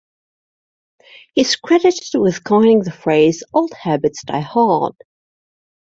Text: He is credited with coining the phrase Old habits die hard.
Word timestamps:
He 1.35 1.41
is 1.41 1.57
credited 1.57 2.19
with 2.19 2.43
coining 2.43 2.79
the 2.79 2.91
phrase 2.91 3.43
Old 3.53 3.71
habits 3.75 4.23
die 4.23 4.39
hard. 4.39 4.95